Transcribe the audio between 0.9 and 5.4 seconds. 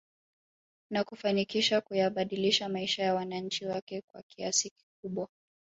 kufanikisha kuyabadilisha maisha ya wananchi wake kwa kiasi kikubwa